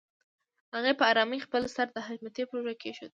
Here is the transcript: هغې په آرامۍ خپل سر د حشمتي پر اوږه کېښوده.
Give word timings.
هغې 0.75 0.93
په 0.99 1.03
آرامۍ 1.11 1.39
خپل 1.45 1.63
سر 1.75 1.87
د 1.95 1.97
حشمتي 2.05 2.43
پر 2.49 2.55
اوږه 2.57 2.73
کېښوده. 2.81 3.09